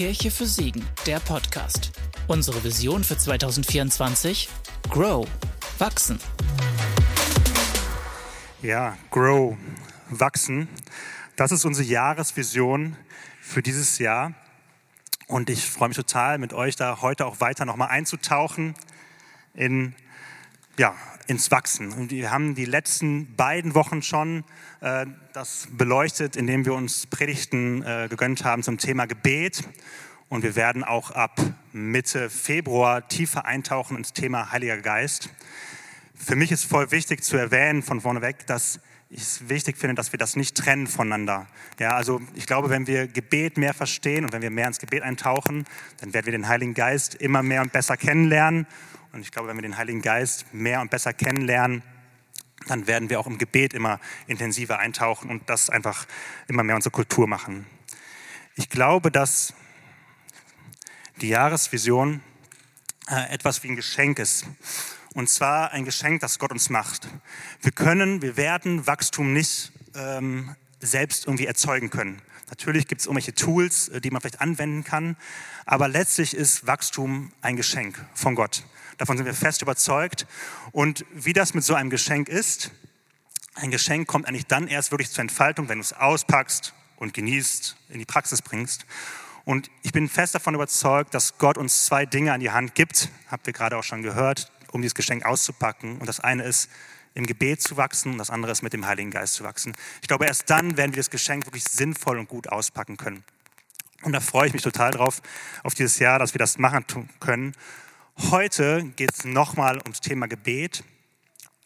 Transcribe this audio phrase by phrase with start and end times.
[0.00, 1.92] Kirche für Siegen, der Podcast.
[2.26, 4.48] Unsere Vision für 2024?
[4.88, 5.28] Grow,
[5.76, 6.18] wachsen.
[8.62, 9.58] Ja, grow,
[10.08, 10.70] wachsen.
[11.36, 12.96] Das ist unsere Jahresvision
[13.42, 14.32] für dieses Jahr.
[15.26, 18.74] Und ich freue mich total, mit euch da heute auch weiter nochmal einzutauchen
[19.52, 19.94] in,
[20.78, 20.94] ja,
[21.30, 21.92] ins Wachsen.
[21.92, 24.42] Und wir haben die letzten beiden Wochen schon
[24.80, 29.62] äh, das beleuchtet, indem wir uns Predigten äh, gegönnt haben zum Thema Gebet.
[30.28, 31.40] Und wir werden auch ab
[31.72, 35.30] Mitte Februar tiefer eintauchen ins Thema Heiliger Geist.
[36.16, 39.94] Für mich ist voll wichtig zu erwähnen von vorne weg, dass ich es wichtig finde,
[39.94, 41.46] dass wir das nicht trennen voneinander.
[41.78, 45.04] Ja, also ich glaube, wenn wir Gebet mehr verstehen und wenn wir mehr ins Gebet
[45.04, 45.64] eintauchen,
[46.00, 48.66] dann werden wir den Heiligen Geist immer mehr und besser kennenlernen.
[49.12, 51.82] Und ich glaube, wenn wir den Heiligen Geist mehr und besser kennenlernen,
[52.66, 56.06] dann werden wir auch im Gebet immer intensiver eintauchen und das einfach
[56.46, 57.66] immer mehr unsere Kultur machen.
[58.54, 59.54] Ich glaube, dass
[61.20, 62.22] die Jahresvision
[63.08, 64.46] äh, etwas wie ein Geschenk ist.
[65.14, 67.08] Und zwar ein Geschenk, das Gott uns macht.
[67.62, 72.22] Wir können, wir werden Wachstum nicht ähm, selbst irgendwie erzeugen können.
[72.50, 75.16] Natürlich gibt es irgendwelche Tools, äh, die man vielleicht anwenden kann,
[75.64, 78.64] aber letztlich ist Wachstum ein Geschenk von Gott.
[78.98, 80.26] Davon sind wir fest überzeugt.
[80.72, 82.70] Und wie das mit so einem Geschenk ist,
[83.54, 87.76] ein Geschenk kommt eigentlich dann erst wirklich zur Entfaltung, wenn du es auspackst und genießt,
[87.88, 88.84] in die Praxis bringst.
[89.44, 93.08] Und ich bin fest davon überzeugt, dass Gott uns zwei Dinge an die Hand gibt,
[93.28, 95.98] habt ihr gerade auch schon gehört, um dieses Geschenk auszupacken.
[95.98, 96.68] Und das eine ist,
[97.14, 99.74] im Gebet zu wachsen und das andere ist, mit dem Heiligen Geist zu wachsen.
[100.02, 103.24] Ich glaube, erst dann werden wir das Geschenk wirklich sinnvoll und gut auspacken können.
[104.02, 105.20] Und da freue ich mich total drauf,
[105.62, 106.84] auf dieses Jahr, dass wir das machen
[107.18, 107.54] können.
[108.30, 110.84] Heute geht es nochmal ums Thema Gebet.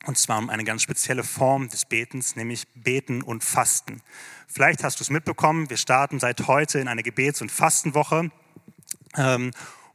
[0.07, 4.03] Und zwar um eine ganz spezielle Form des Betens, nämlich Beten und Fasten.
[4.47, 8.31] Vielleicht hast du es mitbekommen, wir starten seit heute in eine Gebets- und Fastenwoche.
[9.17, 9.51] Ähm,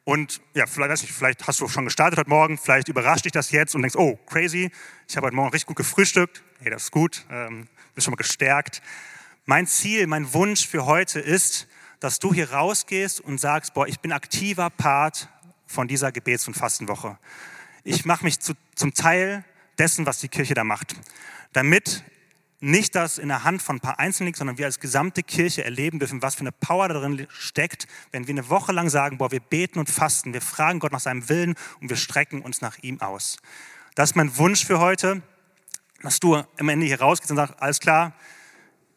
[0.10, 3.32] und ja, vielleicht, weiß nicht, vielleicht hast du schon gestartet heute Morgen, vielleicht überrascht dich
[3.32, 4.72] das jetzt und denkst, oh, crazy,
[5.08, 6.42] ich habe heute Morgen richtig gut gefrühstückt.
[6.62, 8.82] Hey, das ist gut, ähm, bist schon mal gestärkt.
[9.46, 11.68] Mein Ziel, mein Wunsch für heute ist,
[12.00, 15.30] dass du hier rausgehst und sagst, boah, ich bin aktiver Part
[15.68, 17.20] von dieser Gebets- und Fastenwoche.
[17.84, 19.46] Ich mache mich zu, zum Teil
[19.78, 20.96] dessen, was die Kirche da macht,
[21.54, 22.04] damit
[22.60, 25.64] nicht das in der Hand von ein paar Einzelnen liegt, sondern wir als gesamte Kirche
[25.64, 29.32] erleben dürfen, was für eine Power darin steckt, wenn wir eine Woche lang sagen, boah,
[29.32, 32.78] wir beten und fasten, wir fragen Gott nach seinem Willen und wir strecken uns nach
[32.80, 33.38] ihm aus.
[33.96, 35.22] Das ist mein Wunsch für heute,
[36.02, 38.14] dass du am Ende hier rausgehst und sagst, alles klar,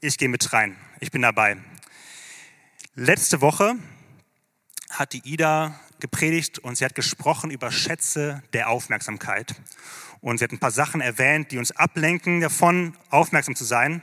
[0.00, 1.56] ich gehe mit rein, ich bin dabei.
[2.94, 3.76] Letzte Woche
[4.90, 9.54] hat die Ida gepredigt und sie hat gesprochen über Schätze der Aufmerksamkeit.
[10.22, 14.02] Und sie hat ein paar Sachen erwähnt, die uns ablenken davon, aufmerksam zu sein.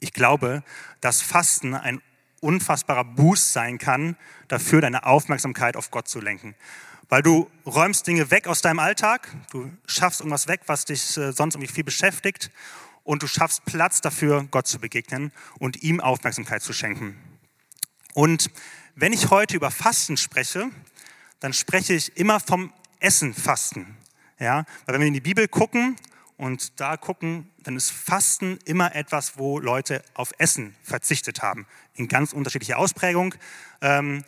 [0.00, 0.64] Ich glaube,
[1.00, 2.00] dass Fasten ein
[2.40, 4.16] unfassbarer Boost sein kann,
[4.48, 6.54] dafür deine Aufmerksamkeit auf Gott zu lenken.
[7.08, 11.32] Weil du räumst Dinge weg aus deinem Alltag, du schaffst irgendwas weg, was dich äh,
[11.32, 12.50] sonst irgendwie viel beschäftigt
[13.02, 17.16] und du schaffst Platz dafür, Gott zu begegnen und ihm Aufmerksamkeit zu schenken.
[18.14, 18.50] Und
[18.94, 20.70] wenn ich heute über Fasten spreche,
[21.40, 23.98] dann spreche ich immer vom Essen fasten.
[24.38, 25.96] Ja, weil wenn wir in die Bibel gucken
[26.36, 31.66] und da gucken, dann ist Fasten immer etwas, wo Leute auf Essen verzichtet haben.
[31.94, 33.34] In ganz unterschiedlicher Ausprägung.
[33.80, 34.24] Ähm,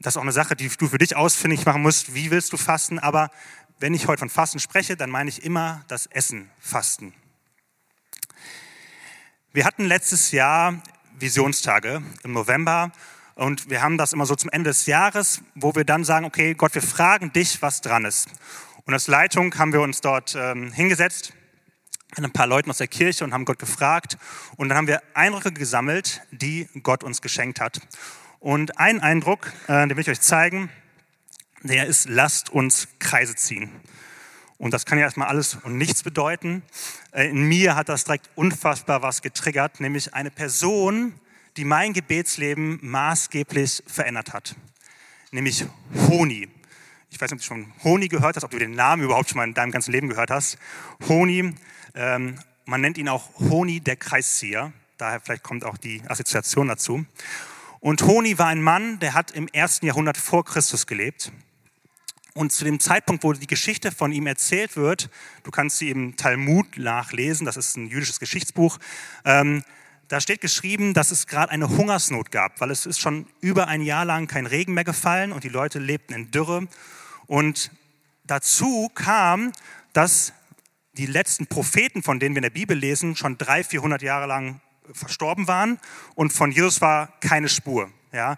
[0.00, 2.14] das ist auch eine Sache, die du für dich ausfindig machen musst.
[2.14, 2.98] Wie willst du fasten?
[2.98, 3.30] Aber
[3.78, 7.14] wenn ich heute von Fasten spreche, dann meine ich immer das Essen fasten.
[9.52, 10.82] Wir hatten letztes Jahr
[11.18, 12.90] Visionstage im November
[13.36, 16.54] und wir haben das immer so zum Ende des Jahres, wo wir dann sagen, okay,
[16.54, 18.28] Gott, wir fragen dich, was dran ist.
[18.86, 21.32] Und als Leitung haben wir uns dort ähm, hingesetzt
[22.16, 24.18] mit ein paar Leuten aus der Kirche und haben Gott gefragt.
[24.56, 27.80] Und dann haben wir Eindrücke gesammelt, die Gott uns geschenkt hat.
[28.40, 30.68] Und ein Eindruck, äh, den will ich euch zeigen,
[31.62, 33.70] der ist, lasst uns Kreise ziehen.
[34.58, 36.62] Und das kann ja erstmal alles und nichts bedeuten.
[37.12, 41.18] Äh, in mir hat das direkt unfassbar was getriggert, nämlich eine Person,
[41.56, 44.56] die mein Gebetsleben maßgeblich verändert hat.
[45.30, 45.64] Nämlich
[46.08, 46.48] Honi
[47.14, 49.38] ich weiß nicht, ob du schon Honi gehört hast, ob du den Namen überhaupt schon
[49.38, 50.58] mal in deinem ganzen Leben gehört hast.
[51.08, 51.54] Honi,
[51.94, 54.72] ähm, man nennt ihn auch Honi der Kreiszieher.
[54.98, 57.04] Daher vielleicht kommt auch die Assoziation dazu.
[57.78, 61.30] Und Honi war ein Mann, der hat im ersten Jahrhundert vor Christus gelebt.
[62.32, 65.08] Und zu dem Zeitpunkt, wo die Geschichte von ihm erzählt wird,
[65.44, 68.78] du kannst sie im Talmud nachlesen, das ist ein jüdisches Geschichtsbuch,
[69.24, 69.62] ähm,
[70.08, 73.82] da steht geschrieben, dass es gerade eine Hungersnot gab, weil es ist schon über ein
[73.82, 76.66] Jahr lang kein Regen mehr gefallen und die Leute lebten in Dürre.
[77.26, 77.70] Und
[78.24, 79.52] dazu kam,
[79.92, 80.32] dass
[80.96, 84.60] die letzten Propheten, von denen wir in der Bibel lesen, schon 300, 400 Jahre lang
[84.92, 85.78] verstorben waren
[86.14, 87.90] und von Jesus war keine Spur.
[88.12, 88.36] Ja?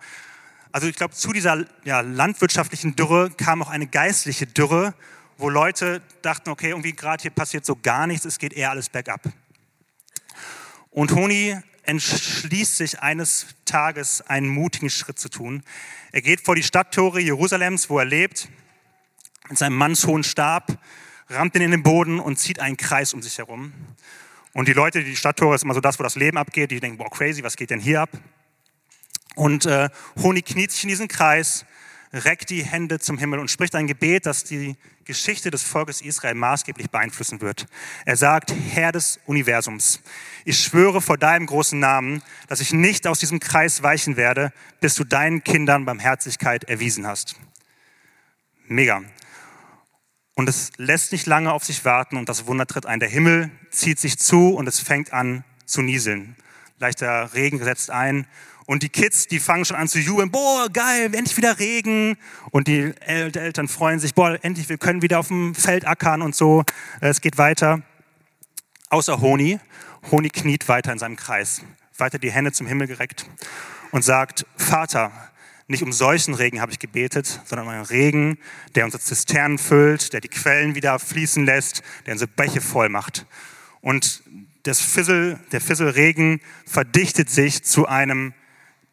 [0.73, 4.94] Also ich glaube, zu dieser ja, landwirtschaftlichen Dürre kam auch eine geistliche Dürre,
[5.39, 8.89] wo Leute dachten, okay, irgendwie gerade hier passiert so gar nichts, es geht eher alles
[8.89, 9.23] bergab.
[10.91, 15.62] Und Honi entschließt sich eines Tages einen mutigen Schritt zu tun.
[16.12, 18.49] Er geht vor die Stadttore Jerusalems, wo er lebt,
[19.48, 20.78] mit seinem mannshohen Stab,
[21.28, 23.72] rammt ihn in den Boden und zieht einen Kreis um sich herum.
[24.52, 26.98] Und die Leute, die Stadttore ist immer so das, wo das Leben abgeht, die denken,
[26.98, 28.10] boah, crazy, was geht denn hier ab?
[29.34, 29.90] Und äh,
[30.22, 31.66] Honi kniet sich in diesen Kreis,
[32.12, 36.34] reckt die Hände zum Himmel und spricht ein Gebet, das die Geschichte des Volkes Israel
[36.34, 37.66] maßgeblich beeinflussen wird.
[38.06, 40.00] Er sagt, Herr des Universums,
[40.44, 44.94] ich schwöre vor deinem großen Namen, dass ich nicht aus diesem Kreis weichen werde, bis
[44.94, 47.37] du deinen Kindern Barmherzigkeit erwiesen hast.
[48.66, 49.02] Mega.
[50.37, 53.00] Und es lässt nicht lange auf sich warten und das Wunder tritt ein.
[53.00, 56.37] Der Himmel zieht sich zu und es fängt an zu nieseln.
[56.79, 58.27] Leichter Regen setzt ein
[58.67, 60.31] und die Kids, die fangen schon an zu jubeln.
[60.31, 62.19] Boah, geil, endlich wieder Regen.
[62.50, 66.37] Und die Eltern freuen sich, boah, endlich, wir können wieder auf dem Feld ackern und
[66.37, 66.65] so.
[67.00, 67.81] Es geht weiter.
[68.91, 69.59] Außer Honi.
[70.11, 71.62] Honi kniet weiter in seinem Kreis,
[71.97, 73.27] weiter die Hände zum Himmel gereckt
[73.91, 75.11] und sagt, Vater,
[75.69, 78.39] nicht um solchen Regen habe ich gebetet, sondern um einen Regen,
[78.75, 83.27] der unsere Zisternen füllt, der die Quellen wieder fließen lässt, der unsere Bäche voll macht.
[83.81, 84.23] Und
[84.63, 88.33] das Fissel, der Fisselregen verdichtet sich zu einem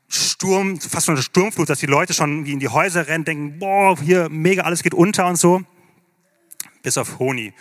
[0.08, 3.98] Sturm, fast schon eine Sturmflut, dass die Leute schon in die Häuser rennen, denken, boah,
[4.00, 5.64] hier mega, alles geht unter und so.
[6.84, 7.54] Bis auf Honi.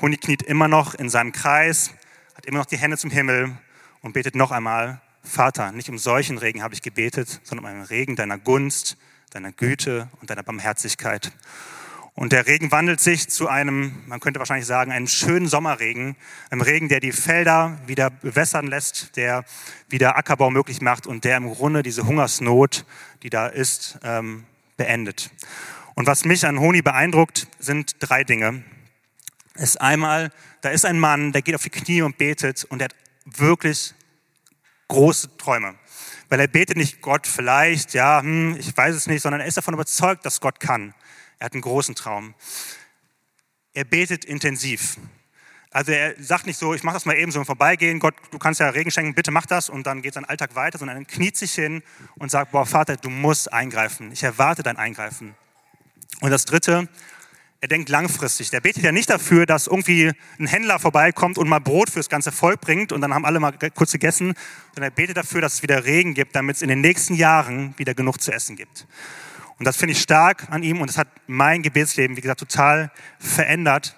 [0.00, 1.92] Honi kniet immer noch in seinem Kreis,
[2.34, 3.58] hat immer noch die Hände zum Himmel
[4.00, 7.84] und betet noch einmal, Vater, nicht um solchen Regen habe ich gebetet, sondern um einen
[7.84, 8.96] Regen deiner Gunst,
[9.30, 11.32] deiner Güte und deiner Barmherzigkeit.
[12.18, 16.16] Und der Regen wandelt sich zu einem, man könnte wahrscheinlich sagen, einem schönen Sommerregen.
[16.50, 19.44] Einem Regen, der die Felder wieder bewässern lässt, der
[19.88, 22.84] wieder Ackerbau möglich macht und der im Grunde diese Hungersnot,
[23.22, 24.44] die da ist, ähm,
[24.76, 25.30] beendet.
[25.94, 28.64] Und was mich an Honi beeindruckt, sind drei Dinge.
[29.54, 32.80] Es ist einmal, da ist ein Mann, der geht auf die Knie und betet und
[32.80, 33.94] er hat wirklich
[34.88, 35.74] große Träume.
[36.28, 39.56] Weil er betet nicht Gott vielleicht, ja, hm, ich weiß es nicht, sondern er ist
[39.56, 40.94] davon überzeugt, dass Gott kann.
[41.38, 42.34] Er hat einen großen Traum.
[43.72, 44.96] Er betet intensiv.
[45.70, 48.38] Also er sagt nicht so, ich mache das mal eben so im Vorbeigehen, Gott, du
[48.38, 51.04] kannst ja Regen schenken, bitte mach das und dann geht sein Alltag weiter, sondern er
[51.04, 51.82] kniet sich hin
[52.16, 55.34] und sagt, boah Vater, du musst eingreifen, ich erwarte dein Eingreifen.
[56.20, 56.88] Und das Dritte,
[57.60, 58.50] er denkt langfristig.
[58.50, 62.30] Der betet ja nicht dafür, dass irgendwie ein Händler vorbeikommt und mal Brot fürs ganze
[62.30, 64.34] Volk bringt und dann haben alle mal kurz gegessen,
[64.74, 67.74] sondern er betet dafür, dass es wieder Regen gibt, damit es in den nächsten Jahren
[67.76, 68.86] wieder genug zu essen gibt.
[69.58, 72.92] Und das finde ich stark an ihm und es hat mein Gebetsleben, wie gesagt, total
[73.18, 73.96] verändert.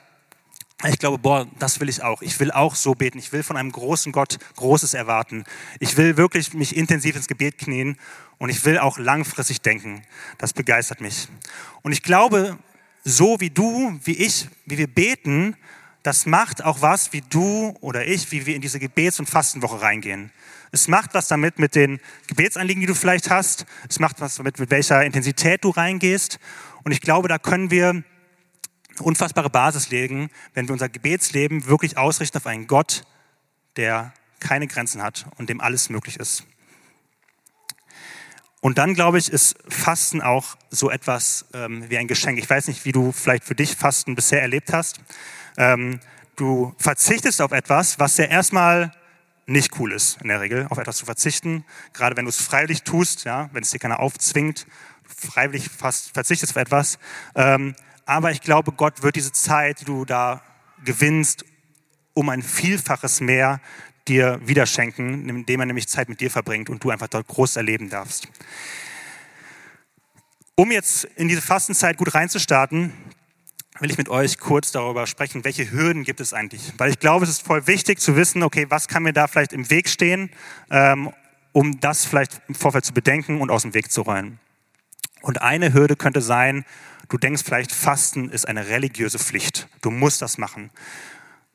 [0.89, 2.23] Ich glaube, boah, das will ich auch.
[2.23, 3.19] Ich will auch so beten.
[3.19, 5.45] Ich will von einem großen Gott Großes erwarten.
[5.79, 7.99] Ich will wirklich mich intensiv ins Gebet knien
[8.39, 10.01] und ich will auch langfristig denken.
[10.39, 11.29] Das begeistert mich.
[11.83, 12.59] Und ich glaube,
[13.05, 15.56] so wie du, wie ich, wie wir beten,
[16.02, 19.82] das macht auch was, wie du oder ich, wie wir in diese Gebets- und Fastenwoche
[19.82, 20.32] reingehen.
[20.73, 23.67] Es macht was damit mit den Gebetsanliegen, die du vielleicht hast.
[23.88, 26.38] Es macht was damit, mit welcher Intensität du reingehst.
[26.85, 28.05] Und ich glaube, da können wir eine
[29.00, 33.05] unfassbare Basis legen, wenn wir unser Gebetsleben wirklich ausrichten auf einen Gott,
[33.76, 36.45] der keine Grenzen hat und dem alles möglich ist.
[38.61, 42.38] Und dann, glaube ich, ist Fasten auch so etwas ähm, wie ein Geschenk.
[42.38, 45.00] Ich weiß nicht, wie du vielleicht für dich Fasten bisher erlebt hast.
[45.57, 45.99] Ähm,
[46.37, 48.93] du verzichtest auf etwas, was ja erstmal
[49.47, 51.64] nicht cool ist, in der Regel, auf etwas zu verzichten.
[51.95, 54.67] Gerade wenn du es freiwillig tust, ja, wenn es dir keiner aufzwingt,
[55.05, 56.99] freiwillig fast verzichtest auf etwas.
[57.35, 57.75] Ähm,
[58.05, 60.43] aber ich glaube, Gott wird diese Zeit, die du da
[60.85, 61.45] gewinnst,
[62.12, 63.61] um ein Vielfaches mehr
[64.11, 67.57] dir wieder schenken, indem er nämlich Zeit mit dir verbringt und du einfach dort groß
[67.57, 68.29] erleben darfst.
[70.57, 72.93] Um jetzt in diese Fastenzeit gut reinzustarten,
[73.79, 76.73] will ich mit euch kurz darüber sprechen, welche Hürden gibt es eigentlich.
[76.76, 79.55] Weil ich glaube, es ist voll wichtig zu wissen, okay, was kann mir da vielleicht
[79.55, 80.31] im Weg stehen,
[80.71, 81.11] ähm,
[81.52, 84.38] um das vielleicht im Vorfeld zu bedenken und aus dem Weg zu räumen.
[85.23, 86.64] Und eine Hürde könnte sein,
[87.09, 89.69] du denkst vielleicht, Fasten ist eine religiöse Pflicht.
[89.81, 90.71] Du musst das machen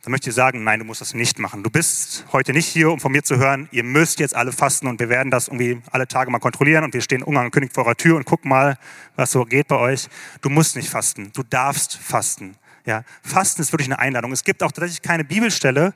[0.05, 1.63] dann möchte ich sagen, nein, du musst das nicht machen.
[1.63, 4.85] Du bist heute nicht hier, um von mir zu hören, ihr müsst jetzt alle fasten
[4.85, 7.95] und wir werden das irgendwie alle Tage mal kontrollieren und wir stehen unangekündigt vor eurer
[7.95, 8.77] Tür und gucken mal,
[9.15, 10.07] was so geht bei euch.
[10.41, 12.55] Du musst nicht fasten, du darfst fasten.
[12.85, 14.31] Ja, Fasten ist wirklich eine Einladung.
[14.31, 15.95] Es gibt auch tatsächlich keine Bibelstelle,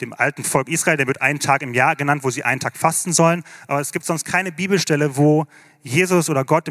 [0.00, 2.76] dem alten Volk Israel, der wird einen Tag im Jahr genannt, wo sie einen Tag
[2.76, 3.44] fasten sollen.
[3.66, 5.46] Aber es gibt sonst keine Bibelstelle, wo
[5.82, 6.68] Jesus oder Gott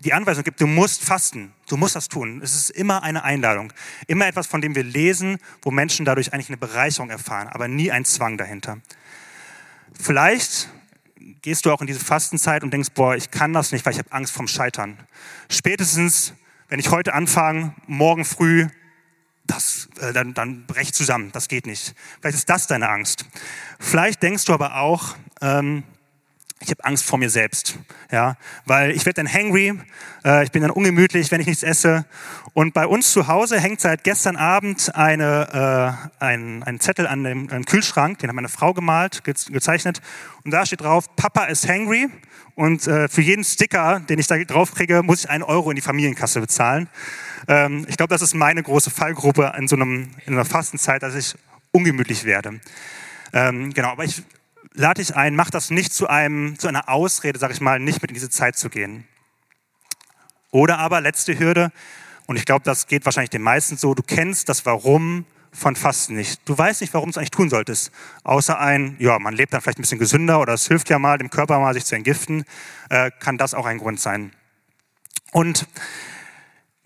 [0.00, 2.40] die Anweisung gibt, du musst fasten, du musst das tun.
[2.42, 3.72] Es ist immer eine Einladung.
[4.08, 7.92] Immer etwas, von dem wir lesen, wo Menschen dadurch eigentlich eine Bereicherung erfahren, aber nie
[7.92, 8.78] ein Zwang dahinter.
[9.98, 10.68] Vielleicht
[11.40, 13.98] gehst du auch in diese Fastenzeit und denkst, boah, ich kann das nicht, weil ich
[13.98, 14.98] habe Angst vom Scheitern.
[15.48, 16.34] Spätestens,
[16.68, 18.66] wenn ich heute anfange, morgen früh,
[19.48, 21.94] das, äh, dann, dann brech zusammen, das geht nicht.
[22.20, 23.24] Vielleicht ist das deine Angst.
[23.80, 25.82] Vielleicht denkst du aber auch, ähm,
[26.60, 27.78] ich habe Angst vor mir selbst,
[28.10, 29.78] ja, weil ich werde dann hangry,
[30.24, 32.04] äh, ich bin dann ungemütlich, wenn ich nichts esse.
[32.52, 37.22] Und bei uns zu Hause hängt seit gestern Abend eine, äh, ein, ein Zettel an
[37.22, 40.00] dem an Kühlschrank, den hat meine Frau gemalt, ge gezeichnet.
[40.44, 42.08] Und da steht drauf, Papa ist hangry.
[42.56, 45.76] Und äh, für jeden Sticker, den ich da drauf kriege, muss ich einen Euro in
[45.76, 46.88] die Familienkasse bezahlen.
[47.46, 51.14] Ähm, ich glaube, das ist meine große Fallgruppe in so einem, in einer Fastenzeit, dass
[51.14, 51.36] ich
[51.70, 52.60] ungemütlich werde.
[53.32, 54.24] Ähm, genau, aber ich
[54.74, 58.02] lade dich ein, mach das nicht zu, einem, zu einer Ausrede, sag ich mal, nicht
[58.02, 59.06] mit in diese Zeit zu gehen.
[60.50, 61.72] Oder aber, letzte Hürde,
[62.26, 66.14] und ich glaube, das geht wahrscheinlich den meisten so, du kennst das Warum von Fasten
[66.14, 66.46] nicht.
[66.46, 67.90] Du weißt nicht, warum du es eigentlich tun solltest.
[68.22, 71.18] Außer ein, ja, man lebt dann vielleicht ein bisschen gesünder oder es hilft ja mal,
[71.18, 72.44] dem Körper mal sich zu entgiften,
[72.90, 74.32] äh, kann das auch ein Grund sein.
[75.32, 75.66] Und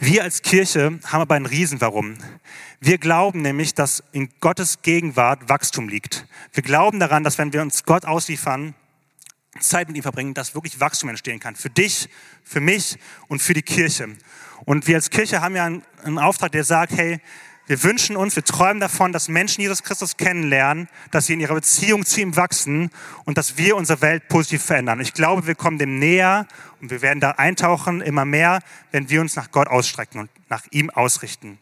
[0.04, 2.18] wir als Kirche haben aber ein Riesenwarum.
[2.80, 6.26] Wir glauben nämlich, dass in Gottes Gegenwart Wachstum liegt.
[6.52, 8.74] Wir glauben daran, dass wenn wir uns Gott ausliefern,
[9.60, 11.54] Zeit mit ihm verbringen, dass wirklich Wachstum entstehen kann.
[11.54, 12.08] Für dich,
[12.42, 14.16] für mich und für die Kirche.
[14.64, 17.20] Und wir als Kirche haben ja einen, einen Auftrag, der sagt, hey,
[17.72, 21.54] wir wünschen uns, wir träumen davon, dass Menschen Jesus Christus kennenlernen, dass sie in ihrer
[21.54, 22.90] Beziehung zu ihm wachsen
[23.24, 25.00] und dass wir unsere Welt positiv verändern.
[25.00, 26.46] ich glaube, wir kommen dem näher
[26.82, 28.58] und wir werden da eintauchen immer mehr,
[28.90, 31.58] wenn wir uns nach Gott ausstrecken und nach ihm ausrichten.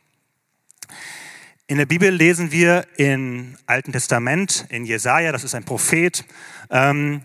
[1.68, 6.24] In der Bibel lesen wir im Alten Testament, in Jesaja, das ist ein Prophet,
[6.70, 7.20] ähm,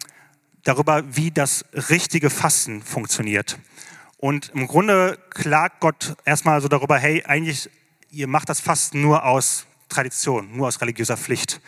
[0.64, 3.58] darüber, wie das richtige Fasten funktioniert.
[4.18, 7.72] Und im Grunde klagt Gott erstmal so darüber, hey, eigentlich
[8.16, 11.62] ihr macht das Fasten nur aus Tradition, nur aus religiöser Pflicht.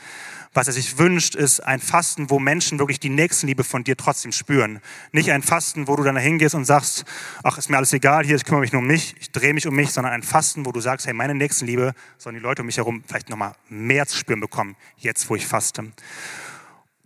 [0.54, 4.32] Was er sich wünscht, ist ein Fasten, wo Menschen wirklich die Nächstenliebe von dir trotzdem
[4.32, 4.80] spüren.
[5.12, 7.06] Nicht ein Fasten, wo du dann hingehst und sagst,
[7.44, 9.68] ach, ist mir alles egal, hier, ich kümmere mich nur um mich, ich drehe mich
[9.68, 12.66] um mich, sondern ein Fasten, wo du sagst, hey, meine Nächstenliebe sollen die Leute um
[12.66, 15.92] mich herum vielleicht nochmal mehr zu spüren bekommen, jetzt, wo ich faste.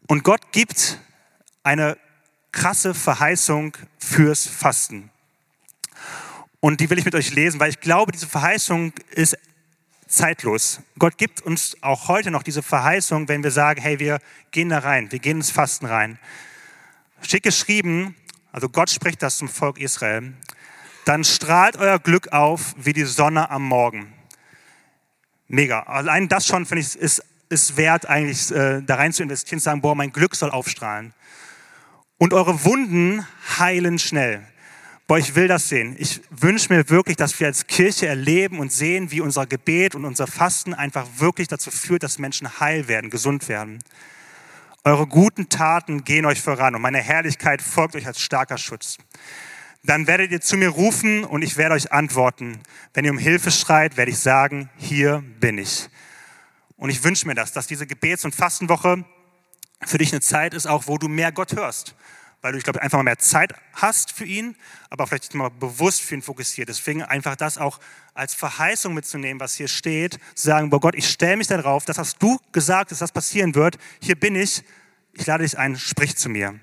[0.08, 1.00] Und Gott gibt
[1.64, 1.98] eine
[2.52, 5.10] krasse Verheißung fürs Fasten.
[6.62, 9.36] Und die will ich mit euch lesen, weil ich glaube, diese Verheißung ist
[10.08, 10.80] zeitlos.
[11.00, 14.20] Gott gibt uns auch heute noch diese Verheißung, wenn wir sagen, hey, wir
[14.52, 16.20] gehen da rein, wir gehen ins Fasten rein.
[17.24, 18.16] Schick geschrieben,
[18.52, 20.34] also Gott spricht das zum Volk Israel,
[21.06, 24.14] dann strahlt euer Glück auf wie die Sonne am Morgen.
[25.48, 25.82] Mega.
[25.82, 29.66] Allein das schon, finde ich, ist, ist wert, eigentlich äh, da rein zu investieren, zu
[29.66, 31.14] sagen, boah, mein Glück soll aufstrahlen.
[32.20, 33.26] Und eure Wunden
[33.58, 34.48] heilen schnell.
[35.12, 35.98] Boah, ich will das sehen.
[36.00, 40.06] Ich wünsche mir wirklich, dass wir als Kirche erleben und sehen, wie unser Gebet und
[40.06, 43.80] unser Fasten einfach wirklich dazu führt, dass Menschen heil werden, gesund werden.
[44.86, 49.00] Eure guten Taten gehen euch voran und meine Herrlichkeit folgt euch als starker Schutz.
[49.84, 52.62] Dann werdet ihr zu mir rufen und ich werde euch antworten.
[52.94, 55.90] Wenn ihr um Hilfe schreit, werde ich sagen, hier bin ich.
[56.78, 59.04] Und ich wünsche mir das, dass diese Gebets- und Fastenwoche
[59.84, 61.96] für dich eine Zeit ist, auch wo du mehr Gott hörst
[62.42, 64.56] weil du, ich glaube, einfach mal mehr Zeit hast für ihn,
[64.90, 66.70] aber vielleicht mal bewusst für ihn fokussiert.
[66.70, 67.80] Deswegen einfach das auch
[68.14, 71.98] als Verheißung mitzunehmen, was hier steht, zu sagen, boah Gott, ich stelle mich darauf, das
[71.98, 73.78] hast du gesagt, dass das passieren wird.
[74.02, 74.64] Hier bin ich,
[75.14, 76.60] ich lade dich ein, sprich zu mir.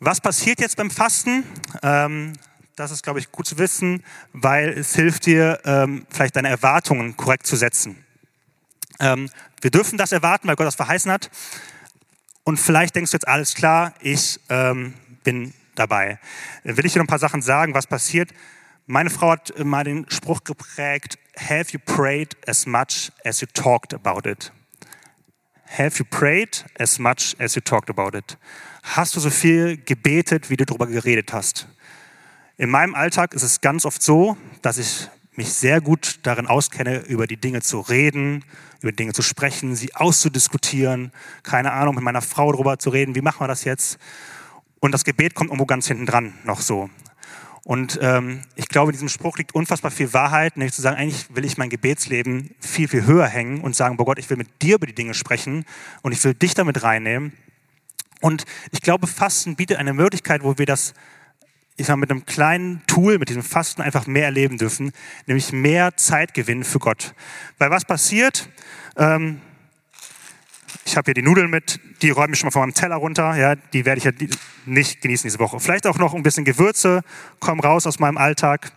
[0.00, 1.44] Was passiert jetzt beim Fasten?
[1.82, 2.34] Ähm,
[2.76, 7.16] das ist, glaube ich, gut zu wissen, weil es hilft dir, ähm, vielleicht deine Erwartungen
[7.16, 8.04] korrekt zu setzen.
[9.00, 9.28] Ähm,
[9.60, 11.30] wir dürfen das erwarten, weil Gott das verheißen hat.
[12.48, 16.18] Und vielleicht denkst du jetzt, alles klar, ich ähm, bin dabei.
[16.64, 18.30] Will ich dir noch ein paar Sachen sagen, was passiert?
[18.86, 23.92] Meine Frau hat mal den Spruch geprägt, have you prayed as much as you talked
[23.92, 24.50] about it?
[25.76, 28.38] Have you prayed as much as you talked about it?
[28.82, 31.68] Hast du so viel gebetet, wie du darüber geredet hast?
[32.56, 36.98] In meinem Alltag ist es ganz oft so, dass ich mich sehr gut darin auskenne,
[37.06, 38.44] über die Dinge zu reden,
[38.80, 41.12] über Dinge zu sprechen, sie auszudiskutieren,
[41.44, 43.98] keine Ahnung, mit meiner Frau darüber zu reden, wie machen wir das jetzt?
[44.80, 46.90] Und das Gebet kommt irgendwo ganz hinten dran noch so.
[47.62, 51.26] Und ähm, ich glaube, in diesem Spruch liegt unfassbar viel Wahrheit, nämlich zu sagen, eigentlich
[51.32, 54.60] will ich mein Gebetsleben viel, viel höher hängen und sagen, boah Gott, ich will mit
[54.60, 55.64] dir über die Dinge sprechen
[56.02, 57.32] und ich will dich damit reinnehmen.
[58.20, 60.94] Und ich glaube, Fasten bietet eine Möglichkeit, wo wir das
[61.78, 64.92] ich sage, mit einem kleinen Tool, mit diesem Fasten einfach mehr erleben dürfen,
[65.26, 67.14] nämlich mehr Zeit gewinnen für Gott.
[67.58, 68.48] Weil was passiert?
[68.96, 69.40] Ähm,
[70.84, 73.36] ich habe hier die Nudeln mit, die räume ich schon mal von meinem Teller runter.
[73.36, 74.10] Ja, die werde ich ja
[74.66, 75.60] nicht genießen diese Woche.
[75.60, 77.02] Vielleicht auch noch ein bisschen Gewürze,
[77.38, 78.72] kommen raus aus meinem Alltag.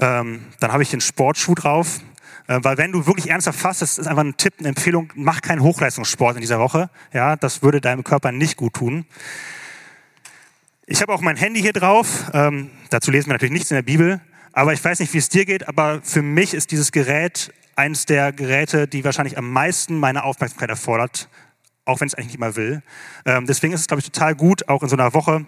[0.00, 2.00] Ähm, dann habe ich den Sportschuh drauf.
[2.48, 5.62] Äh, weil wenn du wirklich ernsthaft fastest, ist einfach ein Tipp, eine Empfehlung, mach keinen
[5.62, 6.90] Hochleistungssport in dieser Woche.
[7.12, 9.06] Ja, das würde deinem Körper nicht gut tun.
[10.86, 12.30] Ich habe auch mein Handy hier drauf.
[12.34, 14.20] Ähm, dazu lesen wir natürlich nichts in der Bibel.
[14.52, 18.04] Aber ich weiß nicht, wie es dir geht, aber für mich ist dieses Gerät eines
[18.04, 21.30] der Geräte, die wahrscheinlich am meisten meine Aufmerksamkeit erfordert,
[21.86, 22.82] auch wenn es eigentlich nicht immer will.
[23.24, 25.46] Ähm, deswegen ist es, glaube ich, total gut, auch in so einer Woche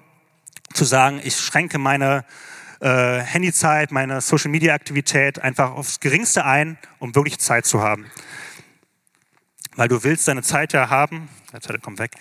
[0.73, 2.25] zu sagen, ich schränke meine
[2.81, 8.07] äh, Handyzeit, meine Social-Media-Aktivität einfach aufs Geringste ein, um wirklich Zeit zu haben.
[9.75, 12.13] Weil du willst deine Zeit ja haben, der Zeit kommt weg,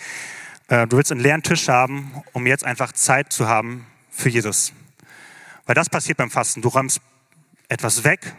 [0.67, 4.73] du willst einen leeren Tisch haben, um jetzt einfach Zeit zu haben für Jesus.
[5.65, 6.61] Weil das passiert beim Fasten.
[6.61, 7.01] Du räumst
[7.67, 8.33] etwas weg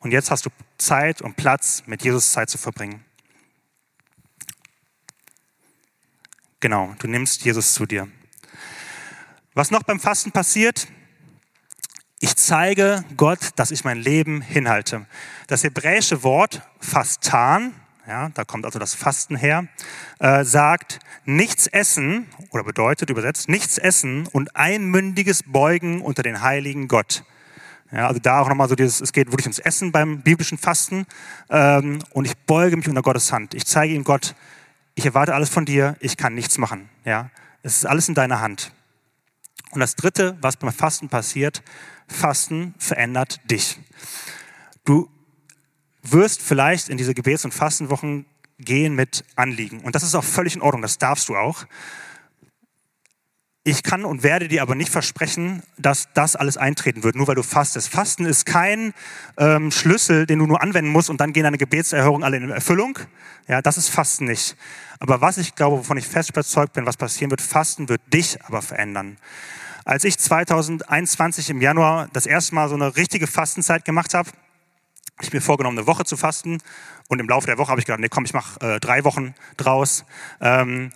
[0.00, 3.04] und jetzt hast du Zeit und Platz, mit Jesus Zeit zu verbringen.
[6.60, 8.08] Genau, du nimmst Jesus zu dir.
[9.54, 10.88] Was noch beim Fasten passiert?
[12.20, 15.06] Ich zeige Gott, dass ich mein Leben hinhalte.
[15.46, 17.74] Das hebräische Wort fastan,
[18.10, 19.68] ja, da kommt also das Fasten her,
[20.18, 26.88] äh, sagt nichts essen oder bedeutet übersetzt nichts essen und einmündiges Beugen unter den heiligen
[26.88, 27.22] Gott.
[27.92, 31.06] Ja, also da auch nochmal so dieses, es geht wirklich ums Essen beim biblischen Fasten
[31.50, 33.54] ähm, und ich beuge mich unter Gottes Hand.
[33.54, 34.34] Ich zeige ihm Gott,
[34.96, 36.88] ich erwarte alles von dir, ich kann nichts machen.
[37.04, 37.30] Ja,
[37.62, 38.72] es ist alles in deiner Hand.
[39.70, 41.62] Und das Dritte, was beim Fasten passiert,
[42.08, 43.78] Fasten verändert dich.
[44.84, 45.08] Du
[46.02, 48.26] wirst vielleicht in diese Gebets- und Fastenwochen
[48.58, 49.80] gehen mit Anliegen.
[49.80, 51.64] Und das ist auch völlig in Ordnung, das darfst du auch.
[53.62, 57.34] Ich kann und werde dir aber nicht versprechen, dass das alles eintreten wird, nur weil
[57.34, 57.90] du fastest.
[57.90, 58.94] Fasten ist kein
[59.36, 62.98] ähm, Schlüssel, den du nur anwenden musst und dann gehen deine Gebetserhörungen alle in Erfüllung.
[63.48, 64.56] Ja, das ist Fasten nicht.
[64.98, 68.42] Aber was ich glaube, wovon ich fest überzeugt bin, was passieren wird, Fasten wird dich
[68.44, 69.18] aber verändern.
[69.84, 74.30] Als ich 2021 im Januar das erste Mal so eine richtige Fastenzeit gemacht habe,
[75.24, 76.58] ich mir vorgenommen, eine Woche zu fasten
[77.08, 79.34] und im Laufe der Woche habe ich gedacht, nee, komm, ich mache äh, drei Wochen
[79.56, 80.04] draus.
[80.40, 80.90] Ähm,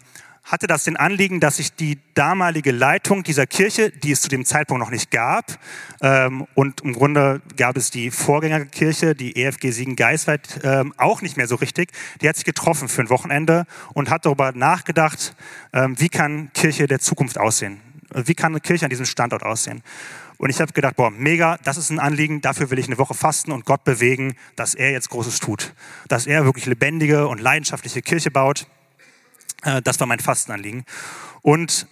[0.44, 4.44] hatte das den Anliegen, dass ich die damalige Leitung dieser Kirche, die es zu dem
[4.44, 5.58] Zeitpunkt noch nicht gab,
[6.02, 11.48] ähm, und im Grunde gab es die Vorgängerkirche, die EFG Siegen-Geisweit, ähm, auch nicht mehr
[11.48, 15.34] so richtig, die hat sich getroffen für ein Wochenende und hat darüber nachgedacht,
[15.72, 17.80] ähm, wie kann Kirche der Zukunft aussehen?
[18.14, 19.82] Wie kann eine Kirche an diesem Standort aussehen?
[20.44, 23.14] Und ich habe gedacht, boah, mega, das ist ein Anliegen, dafür will ich eine Woche
[23.14, 25.72] fasten und Gott bewegen, dass er jetzt Großes tut.
[26.08, 28.66] Dass er wirklich lebendige und leidenschaftliche Kirche baut.
[29.62, 30.84] Äh, das war mein Fastenanliegen.
[31.40, 31.86] Und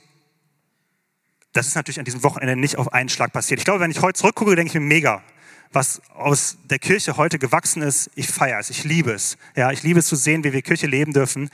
[1.55, 3.59] das ist natürlich an diesem Wochenende nicht auf einen Schlag passiert.
[3.59, 5.23] Ich glaube, wenn ich heute zurückgucke, denke ich mir mega,
[5.73, 8.11] was aus der Kirche heute gewachsen ist.
[8.17, 9.39] Ich feiere es, ich liebe es.
[9.57, 11.49] Ja, ich liebe es zu sehen, wie wir Kirche leben dürfen.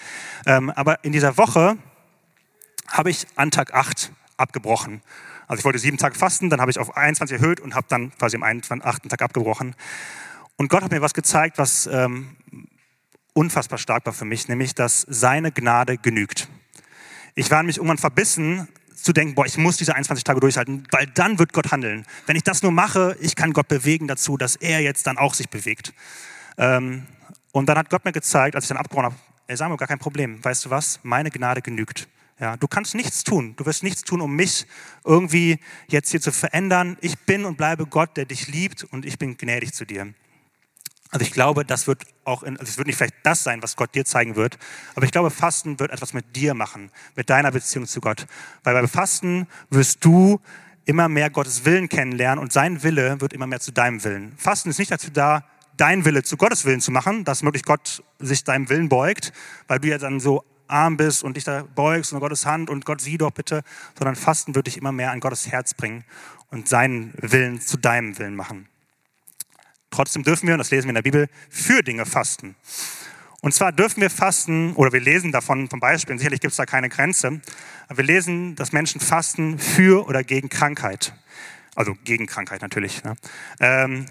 [0.47, 1.79] Ähm, aber in dieser Woche
[2.89, 5.01] habe ich an Tag 8 abgebrochen.
[5.49, 8.13] Also ich wollte sieben Tage fasten, dann habe ich auf 21 erhöht und habe dann
[8.19, 8.43] quasi am
[8.83, 9.75] achten Tag abgebrochen.
[10.57, 12.37] Und Gott hat mir was gezeigt, was ähm,
[13.33, 16.49] unfassbar stark war für mich, nämlich, dass seine Gnade genügt.
[17.35, 21.07] Ich war nämlich irgendwann verbissen zu denken, boah, ich muss diese 21 Tage durchhalten, weil
[21.07, 22.05] dann wird Gott handeln.
[22.27, 25.35] Wenn ich das nur mache, ich kann Gott bewegen dazu, dass er jetzt dann auch
[25.35, 25.95] sich bewegt.
[26.59, 27.07] Ähm,
[27.53, 29.99] und dann hat Gott mir gezeigt, als ich dann abgebrochen habe, ey Samuel, gar kein
[29.99, 30.45] Problem.
[30.45, 31.01] Weißt du was?
[31.05, 32.09] Meine Gnade genügt.
[32.41, 33.55] Ja, du kannst nichts tun.
[33.57, 34.67] Du wirst nichts tun, um mich
[35.05, 36.97] irgendwie jetzt hier zu verändern.
[37.01, 40.15] Ich bin und bleibe Gott, der dich liebt und ich bin gnädig zu dir.
[41.11, 43.77] Also ich glaube, das wird auch, in, also es wird nicht vielleicht das sein, was
[43.77, 44.59] Gott dir zeigen wird,
[44.95, 48.27] aber ich glaube, Fasten wird etwas mit dir machen, mit deiner Beziehung zu Gott.
[48.63, 50.39] Weil beim Fasten wirst du
[50.85, 54.35] immer mehr Gottes Willen kennenlernen und sein Wille wird immer mehr zu deinem Willen.
[54.37, 55.45] Fasten ist nicht dazu da,
[55.79, 59.33] dein Wille zu Gottes Willen zu machen, dass möglich Gott sich deinem Willen beugt,
[59.67, 62.85] weil du ja dann so arm bist und dich da beugst und Gottes Hand und
[62.85, 63.63] Gott sieh doch bitte,
[63.99, 66.05] sondern Fasten wird dich immer mehr an Gottes Herz bringen
[66.51, 68.69] und seinen Willen zu deinem Willen machen.
[69.91, 72.57] Trotzdem dürfen wir, und das lesen wir in der Bibel, für Dinge fasten.
[73.41, 76.67] Und zwar dürfen wir fasten, oder wir lesen davon vom Beispiel, sicherlich gibt es da
[76.67, 77.41] keine Grenze,
[77.87, 81.15] aber wir lesen, dass Menschen fasten für oder gegen Krankheit.
[81.75, 83.05] Also gegen Krankheit natürlich.
[83.05, 83.17] Ne?
[83.61, 84.07] Ähm,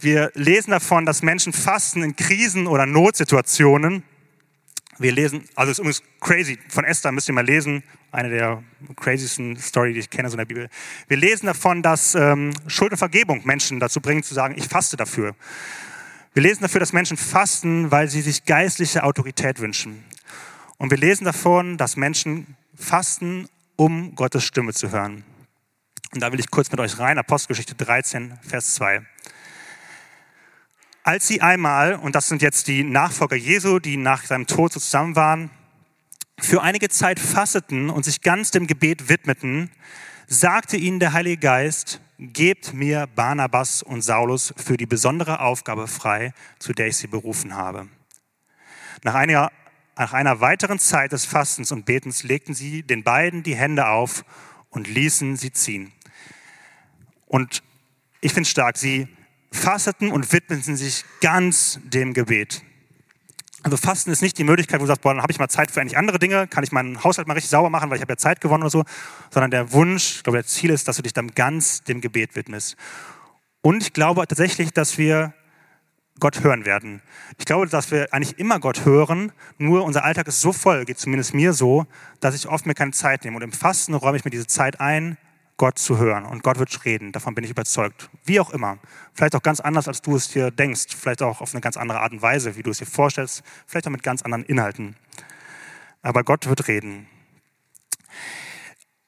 [0.00, 4.02] wir lesen davon, dass Menschen fasten in Krisen oder Notsituationen.
[4.98, 8.62] Wir lesen, also es ist übrigens crazy, von Esther müsst ihr mal lesen, eine der
[8.96, 10.68] craziesten Story, die ich kenne so in der Bibel.
[11.08, 14.96] Wir lesen davon, dass ähm, Schuld und Vergebung Menschen dazu bringen, zu sagen, ich faste
[14.96, 15.34] dafür.
[16.32, 20.04] Wir lesen dafür, dass Menschen fasten, weil sie sich geistliche Autorität wünschen.
[20.78, 25.24] Und wir lesen davon, dass Menschen fasten, um Gottes Stimme zu hören.
[26.12, 29.04] Und da will ich kurz mit euch rein, Apostelgeschichte 13, Vers 2.
[31.06, 34.80] Als sie einmal, und das sind jetzt die Nachfolger Jesu, die nach seinem Tod so
[34.80, 35.50] zusammen waren,
[36.40, 39.70] für einige Zeit fasteten und sich ganz dem Gebet widmeten,
[40.28, 46.32] sagte ihnen der Heilige Geist, gebt mir Barnabas und Saulus für die besondere Aufgabe frei,
[46.58, 47.86] zu der ich sie berufen habe.
[49.02, 49.52] Nach einer,
[49.98, 54.24] nach einer weiteren Zeit des Fastens und Betens legten sie den beiden die Hände auf
[54.70, 55.92] und ließen sie ziehen.
[57.26, 57.62] Und
[58.22, 59.06] ich finde stark, sie
[59.56, 62.62] fasteten und widmeten sich ganz dem Gebet.
[63.62, 65.70] Also Fasten ist nicht die Möglichkeit, wo du sagst, boah, dann habe ich mal Zeit
[65.70, 68.12] für eigentlich andere Dinge, kann ich meinen Haushalt mal richtig sauber machen, weil ich habe
[68.12, 68.84] ja Zeit gewonnen oder so,
[69.30, 72.36] sondern der Wunsch, ich glaube, der Ziel ist, dass du dich dann ganz dem Gebet
[72.36, 72.76] widmest.
[73.62, 75.32] Und ich glaube tatsächlich, dass wir
[76.20, 77.00] Gott hören werden.
[77.38, 80.98] Ich glaube, dass wir eigentlich immer Gott hören, nur unser Alltag ist so voll, geht
[80.98, 81.86] zumindest mir so,
[82.20, 83.36] dass ich oft mir keine Zeit nehme.
[83.36, 85.16] Und im Fasten räume ich mir diese Zeit ein,
[85.56, 86.24] Gott zu hören.
[86.24, 88.10] Und Gott wird reden, davon bin ich überzeugt.
[88.24, 88.78] Wie auch immer.
[89.12, 90.96] Vielleicht auch ganz anders, als du es dir denkst.
[90.96, 93.42] Vielleicht auch auf eine ganz andere Art und Weise, wie du es dir vorstellst.
[93.66, 94.96] Vielleicht auch mit ganz anderen Inhalten.
[96.02, 97.06] Aber Gott wird reden.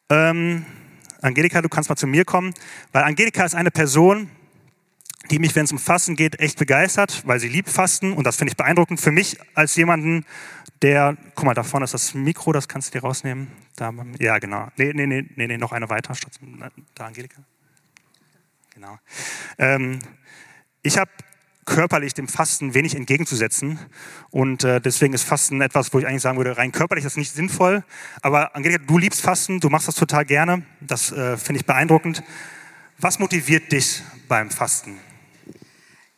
[0.08, 0.64] Ähm,
[1.20, 2.54] Angelika, du kannst mal zu mir kommen,
[2.92, 4.30] weil Angelika ist eine Person,
[5.30, 8.36] die mich, wenn es um Fasten geht, echt begeistert, weil sie liebt Fasten und das
[8.36, 10.24] finde ich beeindruckend für mich als jemanden,
[10.82, 13.50] der, guck mal, da vorne ist das Mikro, das kannst du dir rausnehmen.
[13.76, 14.68] Da, ja, genau.
[14.76, 16.14] Nee, nee, nee, nee, noch eine weiter.
[16.94, 17.42] Da, Angelika.
[18.74, 18.98] Genau.
[19.58, 20.00] Ähm,
[20.82, 21.10] ich habe
[21.64, 23.78] körperlich dem Fasten wenig entgegenzusetzen.
[24.30, 27.16] Und äh, deswegen ist Fasten etwas, wo ich eigentlich sagen würde, rein körperlich ist das
[27.16, 27.84] nicht sinnvoll.
[28.22, 30.62] Aber Angelika, du liebst Fasten, du machst das total gerne.
[30.80, 32.22] Das äh, finde ich beeindruckend.
[32.98, 34.98] Was motiviert dich beim Fasten?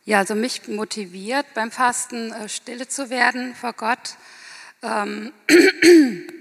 [0.05, 4.17] Ja, also mich motiviert beim Fasten, äh, stille zu werden vor Gott
[4.81, 5.33] ähm,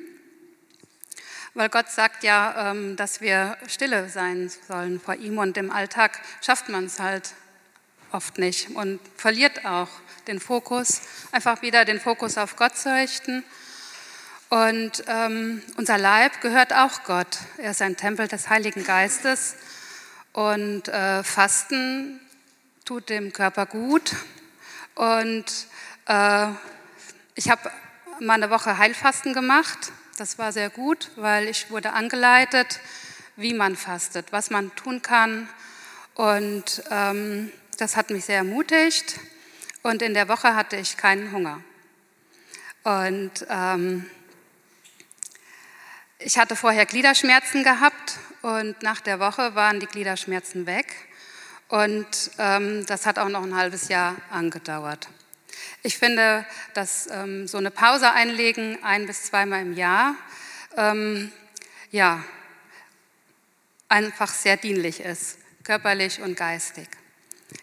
[1.55, 6.21] weil Gott sagt ja, ähm, dass wir stille sein sollen vor ihm und im Alltag
[6.41, 7.35] schafft man es halt
[8.13, 9.89] oft nicht und verliert auch
[10.27, 11.01] den Fokus,
[11.33, 13.45] einfach wieder den Fokus auf Gott zu richten.
[14.51, 17.39] Und ähm, unser Leib gehört auch Gott.
[17.59, 19.57] Er ist ein Tempel des Heiligen Geistes.
[20.33, 22.21] Und äh, Fasten
[22.85, 24.17] tut dem Körper gut.
[24.95, 25.45] Und
[26.07, 26.49] äh,
[27.35, 27.71] ich habe
[28.21, 29.93] mal eine Woche Heilfasten gemacht.
[30.17, 32.81] Das war sehr gut, weil ich wurde angeleitet,
[33.37, 35.49] wie man fastet, was man tun kann.
[36.15, 39.21] Und ähm, das hat mich sehr ermutigt.
[39.83, 41.63] Und in der Woche hatte ich keinen Hunger.
[42.83, 44.11] Und ähm,
[46.19, 50.93] ich hatte vorher Gliederschmerzen gehabt und nach der Woche waren die Gliederschmerzen weg.
[51.69, 55.09] Und ähm, das hat auch noch ein halbes Jahr angedauert.
[55.83, 56.45] Ich finde,
[56.75, 60.15] dass ähm, so eine Pause einlegen, ein bis zweimal im Jahr,
[60.77, 61.33] ähm,
[61.91, 62.25] ja,
[63.89, 66.89] einfach sehr dienlich ist, körperlich und geistig,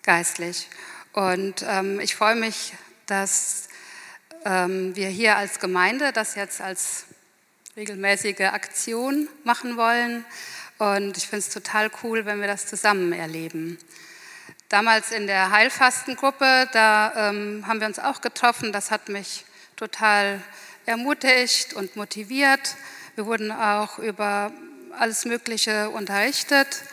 [0.04, 0.68] geistlich.
[1.14, 2.74] Und ähm, ich freue mich,
[3.06, 3.68] dass
[4.44, 7.06] ähm, wir hier als Gemeinde das jetzt als
[7.76, 10.26] regelmäßige Aktion machen wollen.
[10.78, 13.78] Und ich finde es total cool, wenn wir das zusammen erleben.
[14.70, 18.72] Damals in der Heilfastengruppe, da ähm, haben wir uns auch getroffen.
[18.72, 20.42] Das hat mich total
[20.86, 22.76] ermutigt und motiviert.
[23.16, 24.52] Wir wurden auch über
[24.98, 26.84] alles Mögliche unterrichtet.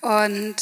[0.00, 0.56] Und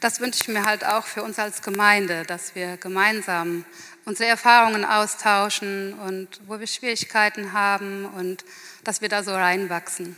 [0.00, 3.64] das wünsche ich mir halt auch für uns als Gemeinde, dass wir gemeinsam
[4.04, 8.44] unsere Erfahrungen austauschen und wo wir Schwierigkeiten haben und
[8.84, 10.16] dass wir da so reinwachsen.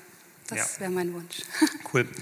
[0.48, 0.80] Das ja.
[0.80, 1.42] wäre mein Wunsch.
[1.92, 2.08] Cool.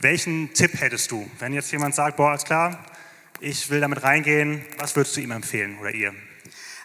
[0.00, 2.84] Welchen Tipp hättest du, wenn jetzt jemand sagt, boah, alles klar,
[3.40, 6.14] ich will damit reingehen, was würdest du ihm empfehlen oder ihr?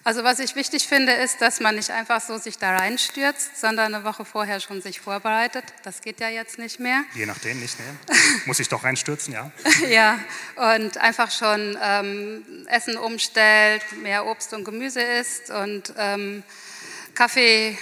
[0.04, 3.94] Also was ich wichtig finde, ist, dass man nicht einfach so sich da reinstürzt, sondern
[3.94, 5.64] eine Woche vorher schon sich vorbereitet.
[5.84, 7.04] Das geht ja jetzt nicht mehr.
[7.14, 8.18] Je nachdem, nicht mehr.
[8.48, 9.52] Muss ich doch reinstürzen, ja.
[9.90, 10.18] ja,
[10.56, 16.42] und einfach schon ähm, Essen umstellt, mehr Obst und Gemüse isst und ähm,
[17.14, 17.78] Kaffee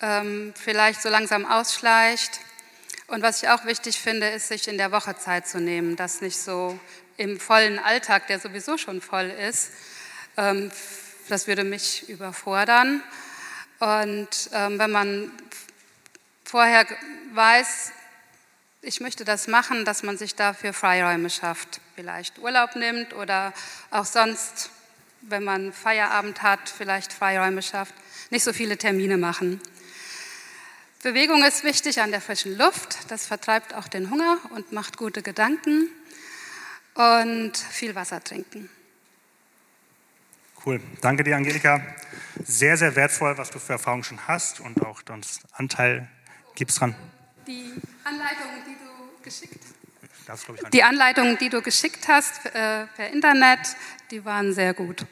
[0.00, 2.40] ähm, vielleicht so langsam ausschleicht
[3.06, 6.20] und was ich auch wichtig finde, ist, sich in der Woche Zeit zu nehmen, das
[6.20, 6.78] nicht so
[7.16, 9.70] im vollen Alltag, der sowieso schon voll ist.
[10.36, 10.70] Ähm,
[11.28, 13.02] das würde mich überfordern.
[13.78, 15.32] Und ähm, wenn man
[16.44, 16.86] vorher
[17.32, 17.92] weiß,
[18.82, 23.52] ich möchte das machen, dass man sich dafür Freiräume schafft, vielleicht Urlaub nimmt oder
[23.90, 24.70] auch sonst,
[25.22, 27.94] wenn man Feierabend hat, vielleicht Freiräume schafft,
[28.30, 29.60] nicht so viele Termine machen.
[31.04, 33.10] Bewegung ist wichtig an der frischen Luft.
[33.10, 35.90] Das vertreibt auch den Hunger und macht gute Gedanken.
[36.94, 38.70] Und viel Wasser trinken.
[40.64, 40.80] Cool.
[41.02, 41.82] Danke dir, Angelika.
[42.42, 46.08] Sehr, sehr wertvoll, was du für Erfahrungen schon hast und auch das Anteil
[46.54, 46.94] gibst dran.
[47.46, 53.76] Die Anleitungen, die du geschickt ich, die Anleitungen, die du geschickt hast äh, per Internet,
[54.10, 55.04] die waren sehr gut.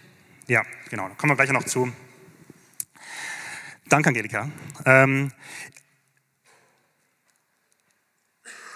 [0.47, 1.09] Ja, genau.
[1.09, 1.93] Da kommen wir gleich noch zu.
[3.93, 4.49] Danke, Angelika.
[4.87, 5.31] Ähm,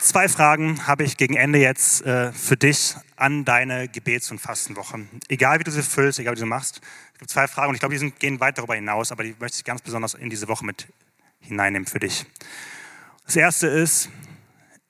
[0.06, 5.06] zwei Fragen habe ich gegen Ende jetzt äh, für dich an deine Gebets- und Fastenwoche.
[5.28, 6.80] Egal wie du sie füllst, egal wie du sie machst.
[7.12, 9.34] Es gibt zwei Fragen und ich glaube, die sind, gehen weit darüber hinaus, aber die
[9.38, 10.86] möchte ich ganz besonders in diese Woche mit
[11.40, 12.24] hineinnehmen für dich.
[13.24, 14.10] Das erste ist,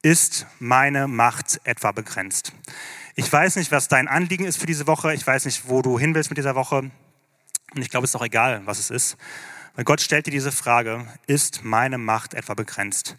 [0.03, 2.53] ist meine Macht etwa begrenzt?
[3.15, 5.15] Ich weiß nicht, was dein Anliegen ist für diese Woche.
[5.15, 6.91] Ich weiß nicht, wo du hin willst mit dieser Woche.
[7.75, 9.17] Und ich glaube, es ist auch egal, was es ist.
[9.75, 13.17] Weil Gott stellt dir diese Frage, ist meine Macht etwa begrenzt?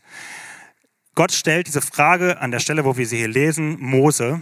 [1.18, 4.40] Gott stellt diese Frage an der Stelle, wo wir sie hier lesen, Mose,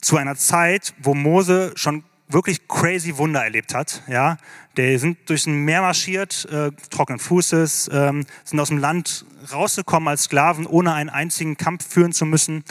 [0.00, 4.02] zu einer Zeit, wo Mose schon wirklich crazy Wunder erlebt hat.
[4.08, 4.36] Ja,
[4.76, 10.08] die sind durch ein Meer marschiert, äh, trockenen Fußes, ähm, sind aus dem Land rausgekommen
[10.08, 12.64] als Sklaven, ohne einen einzigen Kampf führen zu müssen.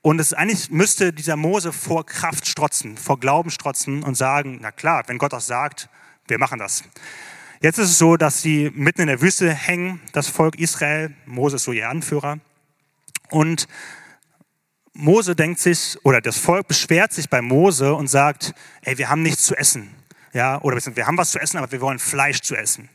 [0.00, 4.70] Und es eigentlich müsste dieser Mose vor Kraft strotzen, vor Glauben strotzen und sagen, na
[4.70, 5.88] klar, wenn Gott das sagt,
[6.28, 6.84] wir machen das.
[7.60, 11.56] Jetzt ist es so, dass sie mitten in der Wüste hängen, das Volk Israel, Mose
[11.56, 12.38] ist so ihr Anführer.
[13.30, 13.68] Und
[14.92, 19.22] Mose denkt sich, oder das Volk beschwert sich bei Mose und sagt, ey, wir haben
[19.22, 19.90] nichts zu essen.
[20.32, 22.88] Ja, oder wir haben was zu essen, aber wir wollen Fleisch zu essen.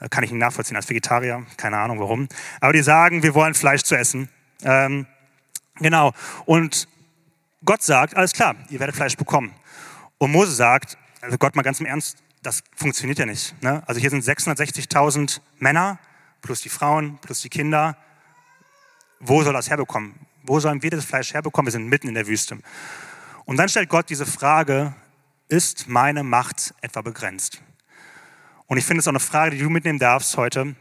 [0.00, 2.28] Äh, kann ich nicht nachvollziehen als Vegetarier, keine Ahnung warum.
[2.60, 4.28] Aber die sagen, wir wollen Fleisch zu essen.
[4.62, 5.06] Ähm,
[5.76, 6.12] genau.
[6.46, 6.88] Und
[7.64, 9.54] Gott sagt, alles klar, ihr werdet Fleisch bekommen.
[10.18, 13.60] Und Mose sagt, also Gott mal ganz im Ernst, das funktioniert ja nicht.
[13.62, 13.82] Ne?
[13.86, 15.98] Also hier sind 660.000 Männer
[16.42, 17.96] plus die Frauen plus die Kinder.
[19.18, 20.14] Wo soll das herbekommen?
[20.42, 21.66] Wo sollen wir das Fleisch herbekommen?
[21.66, 22.58] Wir sind mitten in der Wüste.
[23.46, 24.94] Und dann stellt Gott diese Frage,
[25.48, 27.62] ist meine Macht etwa begrenzt?
[28.66, 30.76] Und ich finde es auch eine Frage, die du mitnehmen darfst heute.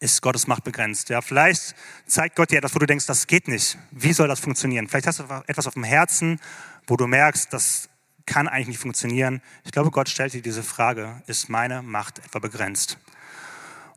[0.00, 1.10] Ist Gottes Macht begrenzt?
[1.10, 3.78] Ja, vielleicht zeigt Gott dir etwas, wo du denkst, das geht nicht.
[3.92, 4.88] Wie soll das funktionieren?
[4.88, 6.40] Vielleicht hast du etwas auf dem Herzen,
[6.88, 7.88] wo du merkst, das
[8.32, 9.42] kann eigentlich nicht funktionieren.
[9.62, 12.96] Ich glaube, Gott stellt dir diese Frage, ist meine Macht etwa begrenzt?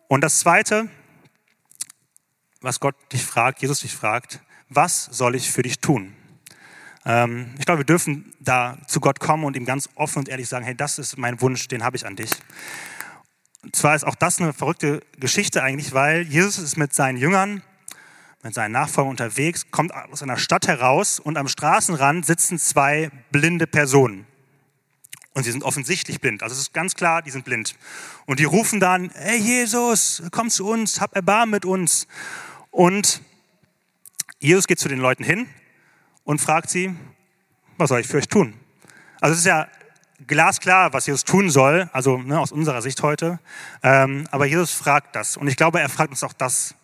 [0.10, 0.89] Und das Zweite,
[2.60, 6.13] was Gott dich fragt, Jesus dich fragt, was soll ich für dich tun?
[7.06, 10.50] Ähm, ich glaube, wir dürfen da zu Gott kommen und ihm ganz offen und ehrlich
[10.50, 12.32] sagen, hey, das ist mein Wunsch, den habe ich an dich.
[13.63, 17.63] Und zwar ist auch das eine verrückte Geschichte eigentlich, weil Jesus ist mit seinen Jüngern,
[18.45, 23.65] mit seinen Nachfolgern unterwegs, kommt aus einer Stadt heraus und am Straßenrand sitzen zwei blinde
[23.65, 24.27] Personen.
[25.34, 26.43] Und sie sind offensichtlich blind.
[26.43, 27.75] Also es ist ganz klar, die sind blind.
[28.27, 32.08] Und die rufen dann, hey Jesus, komm zu uns, hab Erbarmen mit uns.
[32.69, 33.21] Und
[34.38, 35.47] Jesus geht zu den Leuten hin
[36.23, 36.95] und fragt sie,
[37.79, 38.53] was soll ich für euch tun?
[39.21, 39.67] Also es ist ja
[40.27, 43.39] glasklar, was Jesus tun soll, also ne, aus unserer Sicht heute.
[43.81, 45.36] Ähm, aber Jesus fragt das.
[45.36, 46.75] Und ich glaube, er fragt uns auch das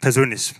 [0.00, 0.54] persönlich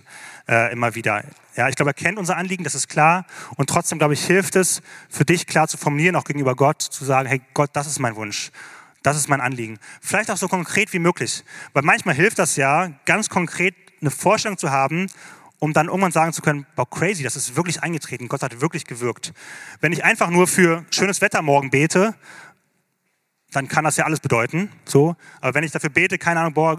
[0.47, 1.23] äh, immer wieder.
[1.55, 3.25] Ja, ich glaube, er kennt unser Anliegen, das ist klar.
[3.55, 7.05] Und trotzdem, glaube ich, hilft es, für dich klar zu formulieren, auch gegenüber Gott, zu
[7.05, 8.51] sagen, hey Gott, das ist mein Wunsch.
[9.03, 9.79] Das ist mein Anliegen.
[10.01, 11.43] Vielleicht auch so konkret wie möglich.
[11.73, 15.07] Weil manchmal hilft das ja, ganz konkret eine Vorstellung zu haben
[15.59, 18.85] um dann irgendwann sagen zu können, wow, crazy, das ist wirklich eingetreten, Gott hat wirklich
[18.85, 19.33] gewirkt.
[19.81, 22.15] Wenn ich einfach nur für schönes Wetter morgen bete,
[23.51, 24.71] dann kann das ja alles bedeuten.
[24.85, 25.15] So.
[25.41, 26.77] Aber wenn ich dafür bete, keine Ahnung, boah,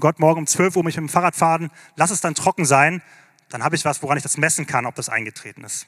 [0.00, 3.02] Gott morgen um 12 Uhr mich mit dem Fahrrad fahren, lass es dann trocken sein,
[3.48, 5.86] dann habe ich was, woran ich das messen kann, ob das eingetreten ist.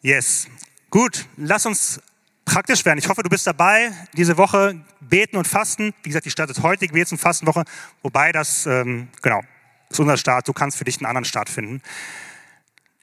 [0.00, 0.48] Yes.
[0.90, 2.00] Gut, lass uns
[2.44, 2.98] praktisch werden.
[2.98, 5.94] Ich hoffe, du bist dabei, diese Woche beten und fasten.
[6.02, 7.64] Wie gesagt, die startet heute, die Gebets- und Fastenwoche,
[8.02, 9.40] wobei das, ähm, genau,
[9.90, 11.82] ist unser Staat, du kannst für dich einen anderen Staat finden.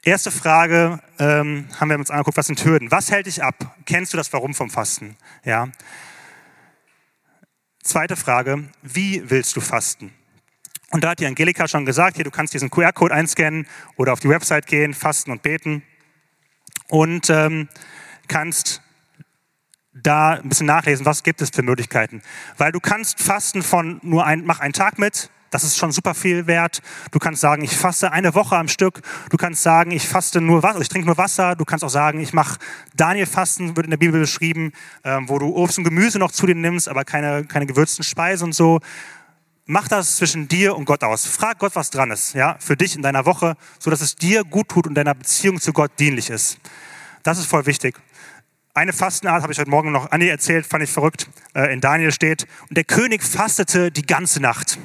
[0.04, 2.90] Erste Frage ähm, haben wir uns angeguckt, was sind Hürden?
[2.90, 3.76] Was hält dich ab?
[3.86, 5.16] Kennst du das Warum vom Fasten?
[5.44, 5.68] Ja.
[7.84, 10.12] Zweite Frage, wie willst du fasten?
[10.90, 14.18] Und da hat die Angelika schon gesagt, hier, du kannst diesen QR-Code einscannen oder auf
[14.18, 15.84] die Website gehen, fasten und beten
[16.88, 17.68] und ähm,
[18.26, 18.82] kannst
[19.92, 22.22] da ein bisschen nachlesen, was gibt es für Möglichkeiten.
[22.56, 26.14] Weil du kannst fasten von nur ein, mach einen Tag mit, das ist schon super
[26.14, 26.80] viel wert.
[27.10, 29.02] Du kannst sagen, ich faste eine Woche am Stück.
[29.28, 31.54] Du kannst sagen, ich faste nur Wasser, ich trinke nur Wasser.
[31.54, 32.58] Du kannst auch sagen, ich mache
[32.96, 34.72] Daniel-Fasten, wird in der Bibel beschrieben,
[35.04, 38.46] ähm, wo du Obst und Gemüse noch zu dir nimmst, aber keine, keine gewürzten Speisen
[38.46, 38.80] und so.
[39.66, 41.26] Mach das zwischen dir und Gott aus.
[41.26, 44.44] Frag Gott, was dran ist, ja, für dich in deiner Woche, so dass es dir
[44.44, 46.58] gut tut und deiner Beziehung zu Gott dienlich ist.
[47.22, 48.00] Das ist voll wichtig.
[48.74, 51.28] Eine Fastenart habe ich heute Morgen noch Anni erzählt, fand ich verrückt.
[51.54, 54.78] Äh, in Daniel steht, und der König fastete die ganze Nacht.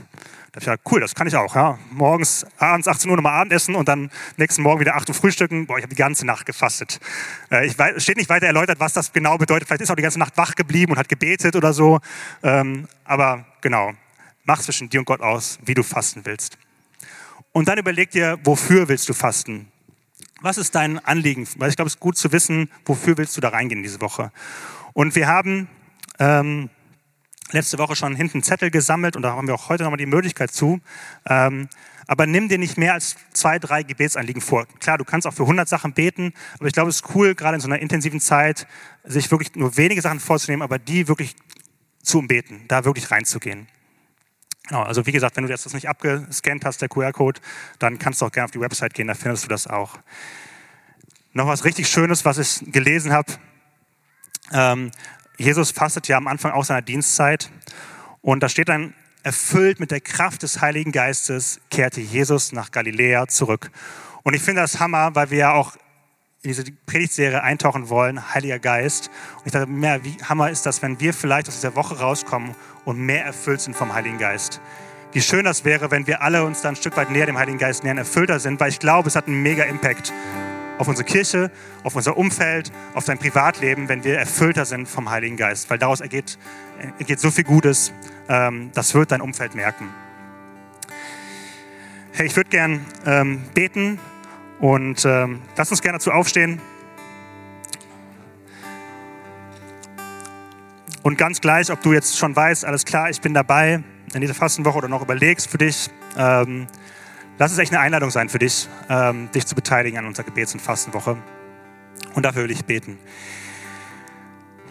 [0.57, 1.55] Da ich gesagt, cool, das kann ich auch.
[1.55, 1.77] Ja.
[1.91, 5.67] Morgens, abends 18 Uhr nochmal Abendessen und dann nächsten Morgen wieder 8 Uhr frühstücken.
[5.67, 6.99] Boah, ich habe die ganze Nacht gefastet.
[7.51, 9.67] Äh, ich weiß, steht nicht weiter erläutert, was das genau bedeutet.
[9.67, 11.99] Vielleicht ist auch die ganze Nacht wach geblieben und hat gebetet oder so.
[12.41, 13.91] Ähm, aber genau,
[14.45, 16.57] mach zwischen dir und Gott aus, wie du fasten willst.
[17.51, 19.71] Und dann überleg dir, wofür willst du fasten?
[20.41, 21.47] Was ist dein Anliegen?
[21.57, 24.31] Weil ich glaube, es ist gut zu wissen, wofür willst du da reingehen diese Woche.
[24.93, 25.69] Und wir haben
[26.17, 26.71] ähm,
[27.51, 30.51] letzte Woche schon hinten Zettel gesammelt und da haben wir auch heute nochmal die Möglichkeit
[30.51, 30.79] zu.
[31.25, 31.69] Ähm,
[32.07, 34.65] aber nimm dir nicht mehr als zwei, drei Gebetsanliegen vor.
[34.79, 37.55] Klar, du kannst auch für 100 Sachen beten, aber ich glaube, es ist cool, gerade
[37.55, 38.65] in so einer intensiven Zeit,
[39.03, 41.35] sich wirklich nur wenige Sachen vorzunehmen, aber die wirklich
[42.01, 43.67] zu umbeten, da wirklich reinzugehen.
[44.67, 47.39] Genau, also wie gesagt, wenn du das nicht abgescannt hast, der QR-Code,
[47.79, 49.99] dann kannst du auch gerne auf die Website gehen, da findest du das auch.
[51.33, 53.33] Noch was richtig Schönes, was ich gelesen habe.
[54.51, 54.91] Ähm,
[55.37, 57.51] Jesus fastet ja am Anfang auch seiner Dienstzeit
[58.21, 63.27] und da steht dann, erfüllt mit der Kraft des Heiligen Geistes kehrte Jesus nach Galiläa
[63.27, 63.71] zurück.
[64.23, 65.75] Und ich finde das Hammer, weil wir ja auch
[66.43, 69.09] in diese Predigtserie eintauchen wollen, Heiliger Geist.
[69.39, 72.55] Und ich dachte, mehr, wie Hammer ist das, wenn wir vielleicht aus dieser Woche rauskommen
[72.85, 74.61] und mehr erfüllt sind vom Heiligen Geist.
[75.11, 77.57] Wie schön das wäre, wenn wir alle uns dann ein Stück weit näher dem Heiligen
[77.57, 80.13] Geist nähern, erfüllter sind, weil ich glaube, es hat einen mega Impact
[80.77, 81.51] auf unsere Kirche,
[81.83, 85.69] auf unser Umfeld, auf dein Privatleben, wenn wir erfüllter sind vom Heiligen Geist.
[85.69, 86.37] Weil daraus ergeht,
[86.99, 87.93] ergeht so viel Gutes,
[88.29, 89.89] ähm, das wird dein Umfeld merken.
[92.13, 93.99] Hey, ich würde gern ähm, beten
[94.59, 96.59] und ähm, lass uns gerne dazu aufstehen.
[101.03, 104.33] Und ganz gleich, ob du jetzt schon weißt, alles klar, ich bin dabei in dieser
[104.33, 106.67] Fastenwoche oder noch überlegst für dich, ähm,
[107.37, 110.53] lass es echt eine Einladung sein für dich, ähm, dich zu beteiligen an unserer Gebets-
[110.53, 111.17] und Fastenwoche.
[112.13, 112.97] Und dafür will ich beten.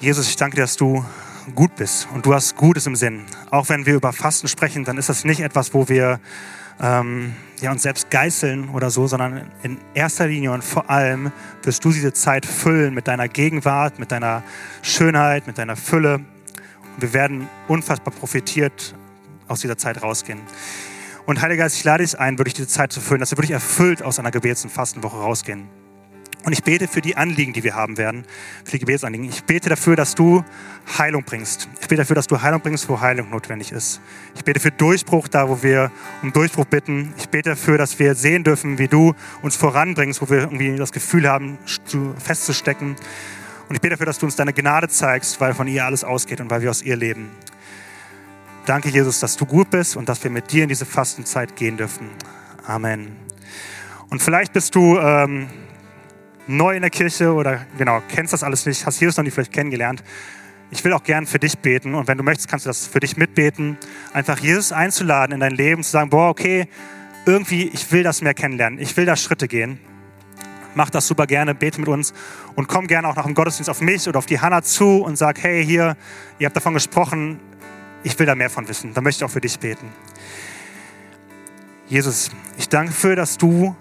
[0.00, 1.05] Jesus, ich danke dir, dass du
[1.55, 3.24] gut bist und du hast Gutes im Sinn.
[3.50, 6.20] Auch wenn wir über Fasten sprechen, dann ist das nicht etwas, wo wir
[6.81, 11.85] ähm, ja, uns selbst geißeln oder so, sondern in erster Linie und vor allem wirst
[11.85, 14.42] du diese Zeit füllen mit deiner Gegenwart, mit deiner
[14.83, 16.16] Schönheit, mit deiner Fülle.
[16.16, 18.94] Und wir werden unfassbar profitiert
[19.48, 20.40] aus dieser Zeit rausgehen.
[21.27, 23.51] Und Heiliger Geist, ich lade dich ein, wirklich diese Zeit zu füllen, dass wir wirklich
[23.51, 25.69] erfüllt aus einer Gebets- und Fastenwoche rausgehen.
[26.45, 28.25] Und ich bete für die Anliegen, die wir haben werden,
[28.65, 29.29] für die Gebetsanliegen.
[29.29, 30.45] Ich bete dafür, dass du
[30.97, 31.69] Heilung bringst.
[31.81, 34.01] Ich bete dafür, dass du Heilung bringst, wo Heilung notwendig ist.
[34.37, 35.91] Ich bete für Durchbruch da, wo wir
[36.23, 37.12] um Durchbruch bitten.
[37.19, 39.12] Ich bete dafür, dass wir sehen dürfen, wie du
[39.43, 41.59] uns voranbringst, wo wir irgendwie das Gefühl haben,
[42.19, 42.95] festzustecken.
[43.69, 46.41] Und ich bete dafür, dass du uns deine Gnade zeigst, weil von ihr alles ausgeht
[46.41, 47.31] und weil wir aus ihr leben.
[48.66, 51.76] Danke, Jesus, dass du gut bist und dass wir mit dir in diese Fastenzeit gehen
[51.76, 52.11] dürfen.
[52.66, 53.14] Amen.
[54.11, 55.46] Und vielleicht bist du ähm,
[56.48, 59.52] neu in der Kirche oder genau, kennst das alles nicht, hast Jesus noch nicht vielleicht
[59.52, 60.02] kennengelernt.
[60.72, 62.98] Ich will auch gern für dich beten und wenn du möchtest, kannst du das für
[62.98, 63.79] dich mitbeten.
[64.12, 66.66] Einfach Jesus einzuladen in dein Leben, zu sagen, boah, okay,
[67.24, 69.79] irgendwie, ich will das mehr kennenlernen, ich will da Schritte gehen.
[70.74, 72.12] Mach das super gerne, bete mit uns
[72.57, 75.16] und komm gerne auch nach dem Gottesdienst auf mich oder auf die Hanna zu und
[75.16, 75.96] sag, hey, hier,
[76.40, 77.38] ihr habt davon gesprochen,
[78.07, 78.95] ich will da mehr von wissen.
[78.95, 79.88] Da möchte ich auch für dich beten.
[81.88, 83.75] Jesus, ich danke für, dass du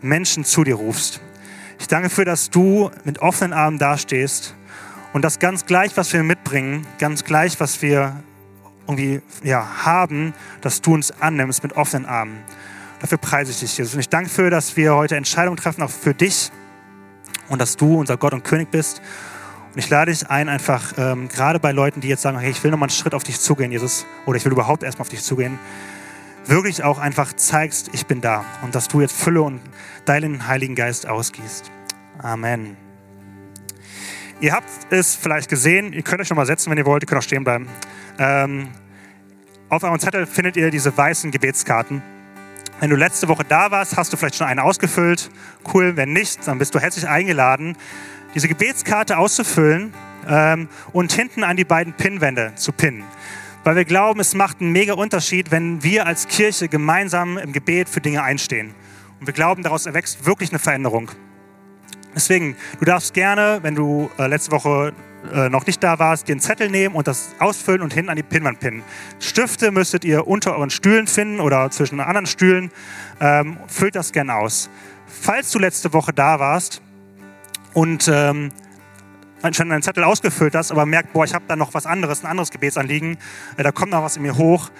[0.00, 1.20] Menschen zu dir rufst.
[1.78, 4.54] Ich danke dafür, dass du mit offenen Armen dastehst
[5.12, 8.16] und das ganz gleich, was wir mitbringen, ganz gleich, was wir
[8.88, 10.32] irgendwie ja, haben,
[10.62, 12.38] dass du uns annimmst mit offenen Armen.
[13.00, 13.92] Dafür preise ich dich, Jesus.
[13.92, 16.50] Und ich danke dafür, dass wir heute Entscheidungen treffen, auch für dich
[17.50, 19.02] und dass du unser Gott und König bist.
[19.76, 22.64] Und ich lade dich ein, einfach ähm, gerade bei Leuten, die jetzt sagen, hey, ich
[22.64, 25.22] will nochmal einen Schritt auf dich zugehen, Jesus, oder ich will überhaupt erstmal auf dich
[25.22, 25.58] zugehen,
[26.46, 29.60] wirklich auch einfach zeigst, ich bin da und dass du jetzt Fülle und
[30.06, 31.70] deinen Heiligen Geist ausgießt.
[32.16, 32.78] Amen.
[34.40, 37.06] Ihr habt es vielleicht gesehen, ihr könnt euch noch mal setzen, wenn ihr wollt, ihr
[37.06, 37.68] könnt auch stehen bleiben.
[38.18, 38.68] Ähm,
[39.68, 42.00] auf eurem Zettel findet ihr diese weißen Gebetskarten.
[42.80, 45.30] Wenn du letzte Woche da warst, hast du vielleicht schon eine ausgefüllt.
[45.74, 47.76] Cool, wenn nicht, dann bist du herzlich eingeladen,
[48.36, 49.92] diese Gebetskarte auszufüllen
[50.28, 53.02] ähm, und hinten an die beiden Pinnwände zu pinnen
[53.66, 57.88] weil wir glauben, es macht einen mega Unterschied, wenn wir als Kirche gemeinsam im Gebet
[57.88, 58.72] für Dinge einstehen.
[59.18, 61.10] Und wir glauben, daraus erwächst wirklich eine Veränderung.
[62.14, 64.92] Deswegen, du darfst gerne, wenn du äh, letzte Woche
[65.32, 68.14] äh, noch nicht da warst, dir einen Zettel nehmen und das ausfüllen und hinten an
[68.14, 68.84] die Pinnwand pinnen.
[69.18, 72.70] Stifte müsstet ihr unter euren Stühlen finden oder zwischen anderen Stühlen.
[73.20, 74.70] Ähm, füllt das gerne aus.
[75.08, 76.82] Falls du letzte Woche da warst
[77.76, 78.50] und ähm,
[79.52, 82.26] schon einen Zettel ausgefüllt hast, aber merkt, boah, ich habe da noch was anderes, ein
[82.26, 83.18] anderes Gebetsanliegen,
[83.58, 84.70] äh, da kommt noch was in mir hoch,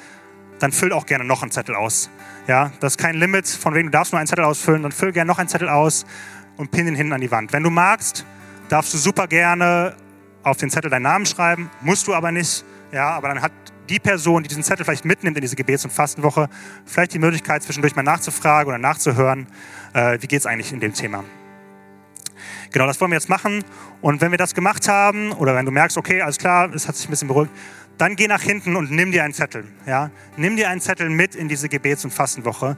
[0.60, 2.08] dann füll auch gerne noch einen Zettel aus.
[2.46, 5.12] Ja, das ist kein Limit, von wegen du darfst nur einen Zettel ausfüllen, dann füll
[5.12, 6.06] gerne noch einen Zettel aus
[6.56, 7.52] und pin ihn hinten an die Wand.
[7.52, 8.24] Wenn du magst,
[8.70, 9.94] darfst du super gerne
[10.42, 12.64] auf den Zettel deinen Namen schreiben, musst du aber nicht.
[12.92, 13.52] Ja, aber dann hat
[13.90, 16.48] die Person, die diesen Zettel vielleicht mitnimmt in diese Gebets- und Fastenwoche,
[16.86, 19.48] vielleicht die Möglichkeit, zwischendurch mal nachzufragen oder nachzuhören,
[19.92, 21.24] äh, wie geht es eigentlich in dem Thema.
[22.72, 23.64] Genau, das wollen wir jetzt machen.
[24.00, 26.96] Und wenn wir das gemacht haben, oder wenn du merkst, okay, alles klar, es hat
[26.96, 27.52] sich ein bisschen beruhigt,
[27.98, 29.64] dann geh nach hinten und nimm dir einen Zettel.
[29.86, 30.10] Ja?
[30.36, 32.76] Nimm dir einen Zettel mit in diese Gebets- und Fastenwoche.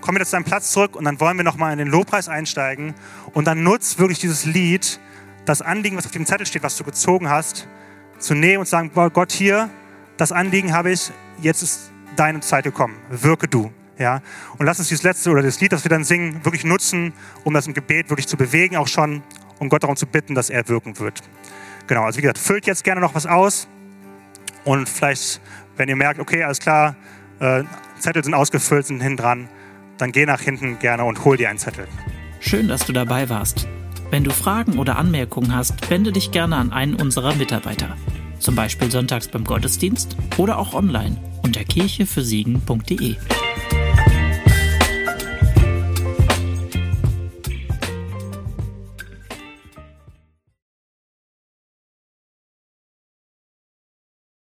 [0.00, 2.94] Komm wieder zu deinem Platz zurück und dann wollen wir nochmal in den Lobpreis einsteigen.
[3.32, 5.00] Und dann nutz wirklich dieses Lied,
[5.44, 7.68] das Anliegen, was auf dem Zettel steht, was du gezogen hast,
[8.18, 9.68] zu nehmen und sagen, Gott, hier,
[10.16, 11.10] das Anliegen habe ich,
[11.40, 13.72] jetzt ist deine Zeit gekommen, wirke du.
[14.00, 14.22] Ja?
[14.58, 17.12] Und lass uns dieses letzte oder das Lied, das wir dann singen, wirklich nutzen,
[17.44, 19.22] um das im Gebet wirklich zu bewegen, auch schon,
[19.58, 21.22] um Gott darum zu bitten, dass er wirken wird.
[21.86, 23.68] Genau, also wie gesagt, füllt jetzt gerne noch was aus
[24.64, 25.40] und vielleicht,
[25.76, 26.96] wenn ihr merkt, okay, alles klar,
[27.40, 27.62] äh,
[27.98, 29.48] Zettel sind ausgefüllt, sind hinten dran,
[29.98, 31.86] dann geh nach hinten gerne und hol dir einen Zettel.
[32.40, 33.68] Schön, dass du dabei warst.
[34.10, 37.96] Wenn du Fragen oder Anmerkungen hast, wende dich gerne an einen unserer Mitarbeiter.
[38.38, 43.16] Zum Beispiel sonntags beim Gottesdienst oder auch online unter kirchefürsiegen.de.